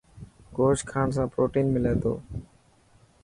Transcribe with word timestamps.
گوشت 0.55 0.83
کاڻ 0.91 1.07
سان 1.15 1.27
پروٽين 1.33 1.65
ملي 1.73 1.93
ٿو. 2.01 2.13